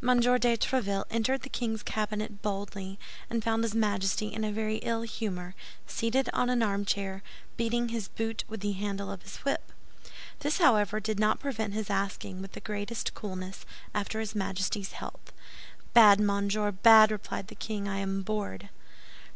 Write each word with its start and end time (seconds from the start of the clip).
M. 0.00 0.20
de 0.20 0.56
Tréville 0.56 1.04
entered 1.10 1.42
the 1.42 1.48
king's 1.48 1.82
cabinet 1.82 2.42
boldly, 2.42 2.96
and 3.28 3.42
found 3.42 3.64
his 3.64 3.74
Majesty 3.74 4.28
in 4.32 4.44
a 4.44 4.52
very 4.52 4.76
ill 4.76 5.02
humor, 5.02 5.56
seated 5.84 6.30
on 6.32 6.48
an 6.48 6.62
armchair, 6.62 7.24
beating 7.56 7.88
his 7.88 8.06
boot 8.06 8.44
with 8.46 8.60
the 8.60 8.74
handle 8.74 9.10
of 9.10 9.22
his 9.22 9.38
whip. 9.38 9.72
This, 10.38 10.58
however, 10.58 11.00
did 11.00 11.18
not 11.18 11.40
prevent 11.40 11.74
his 11.74 11.90
asking, 11.90 12.40
with 12.40 12.52
the 12.52 12.60
greatest 12.60 13.14
coolness, 13.14 13.66
after 13.96 14.20
his 14.20 14.36
Majesty's 14.36 14.92
health. 14.92 15.32
"Bad, 15.92 16.20
monsieur, 16.20 16.70
bad!" 16.70 17.10
replied 17.10 17.48
the 17.48 17.56
king; 17.56 17.88
"I 17.88 17.98
am 17.98 18.22
bored." 18.22 18.68